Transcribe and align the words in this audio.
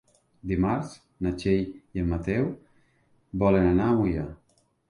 Dimarts 0.51 0.93
na 1.25 1.33
Txell 1.43 1.69
i 1.99 2.03
en 2.05 2.09
Mateu 2.15 2.49
volen 3.45 3.73
anar 3.77 3.91
a 3.91 3.95
Moià. 4.03 4.29